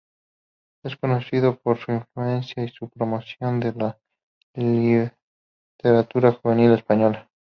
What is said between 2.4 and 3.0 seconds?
y su